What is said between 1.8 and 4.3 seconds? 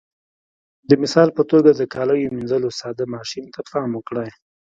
کاليو منځلو ساده ماشین ته پام وکړئ.